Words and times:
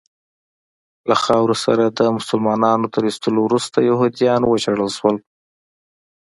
له 1.09 1.15
خاورې 1.23 1.87
د 1.99 1.99
مسلنانو 2.17 2.87
تر 2.93 3.03
ایستلو 3.09 3.39
وروسته 3.47 3.77
یهودیان 3.89 4.41
وشړل 4.45 4.89
شول. 4.97 5.17